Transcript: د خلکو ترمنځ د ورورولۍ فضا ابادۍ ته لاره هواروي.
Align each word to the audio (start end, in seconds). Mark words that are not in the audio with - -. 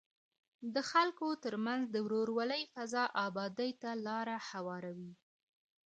د 0.73 0.75
خلکو 0.91 1.27
ترمنځ 1.43 1.83
د 1.89 1.95
ورورولۍ 2.05 2.61
فضا 2.73 3.03
ابادۍ 3.27 3.71
ته 3.81 3.91
لاره 4.07 4.37
هواروي. 4.49 5.13